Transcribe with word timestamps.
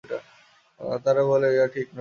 তাহারা 1.03 1.23
বলে, 1.23 1.47
ইহা 1.55 1.67
ঠিক 1.67 1.75
নয়। 1.77 1.89